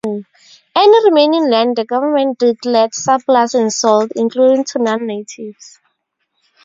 Any 0.75 1.05
remaining 1.05 1.51
land 1.51 1.75
the 1.75 1.85
government 1.85 2.39
declared 2.39 2.95
'surplus' 2.95 3.53
and 3.53 3.71
sold, 3.71 4.11
including 4.15 4.63
to 4.69 4.79
non-Natives. 4.79 5.79